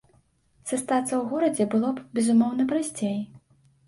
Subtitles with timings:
[0.69, 3.19] Застацца ў горадзе было б, безумоўна, прасцей.